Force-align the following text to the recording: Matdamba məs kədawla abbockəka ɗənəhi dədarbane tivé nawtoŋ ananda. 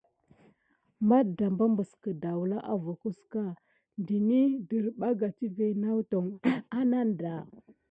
Matdamba 1.07 1.65
məs 1.75 1.91
kədawla 2.03 2.57
abbockəka 2.71 3.43
ɗənəhi 4.07 4.47
dədarbane 4.69 5.27
tivé 5.37 5.65
nawtoŋ 5.81 6.25
ananda. 6.79 7.33